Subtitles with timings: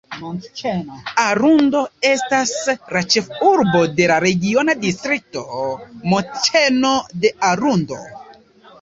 [1.23, 1.81] Arundo
[2.13, 2.55] estas
[2.97, 5.47] la ĉefurbo de la regiona distrikto
[6.17, 8.05] "Montĉeno de Arundo".